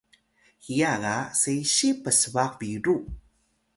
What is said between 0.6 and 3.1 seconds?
hiya ga sesiy psbaq biru